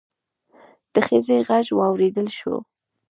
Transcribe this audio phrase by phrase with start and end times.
[0.93, 2.55] د ښځې غږ واوريدل شو.